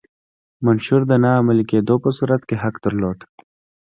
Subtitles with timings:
[0.65, 3.19] منشور د نه عملي کېدو په صورت کې حق درلود.